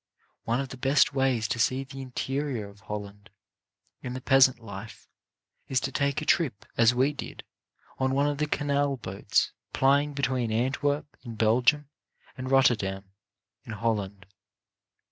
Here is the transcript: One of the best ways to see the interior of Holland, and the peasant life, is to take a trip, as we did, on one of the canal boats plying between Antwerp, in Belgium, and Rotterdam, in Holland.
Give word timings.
One 0.45 0.59
of 0.59 0.69
the 0.69 0.77
best 0.77 1.13
ways 1.13 1.47
to 1.49 1.59
see 1.59 1.83
the 1.83 2.01
interior 2.01 2.67
of 2.67 2.79
Holland, 2.79 3.29
and 4.01 4.15
the 4.15 4.19
peasant 4.19 4.57
life, 4.59 5.07
is 5.67 5.79
to 5.81 5.91
take 5.91 6.23
a 6.23 6.25
trip, 6.25 6.65
as 6.75 6.95
we 6.95 7.13
did, 7.13 7.43
on 7.99 8.15
one 8.15 8.25
of 8.25 8.39
the 8.39 8.47
canal 8.47 8.97
boats 8.97 9.51
plying 9.73 10.13
between 10.15 10.51
Antwerp, 10.51 11.05
in 11.21 11.35
Belgium, 11.35 11.87
and 12.35 12.49
Rotterdam, 12.49 13.11
in 13.63 13.73
Holland. 13.73 14.25